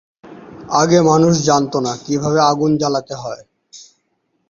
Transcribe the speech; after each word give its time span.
আগে 0.73 0.99
মানুষ 1.09 1.33
জানতো 1.47 1.77
না 1.85 1.93
কিভাবে 2.05 2.39
আগুন 2.51 2.71
জ্বালাতে 2.77 3.15
হয়। 3.23 3.43